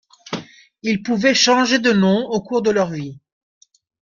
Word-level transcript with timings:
Ils 0.81 1.03
pouvaient 1.03 1.35
changer 1.35 1.77
de 1.77 1.91
nom 1.91 2.25
au 2.25 2.41
cours 2.41 2.63
de 2.63 2.71
leur 2.71 2.89
vie. 2.89 3.19